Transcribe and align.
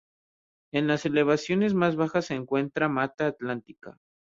En 0.73 0.87
las 0.87 1.05
elevaciones 1.05 1.75
más 1.75 1.95
bajas 1.95 2.25
se 2.25 2.33
encuentra 2.33 2.87
la 2.87 2.93
Mata 2.93 3.27
Atlántica. 3.27 3.99